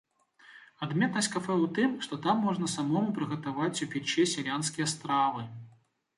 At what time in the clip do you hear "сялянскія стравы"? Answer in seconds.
4.35-5.47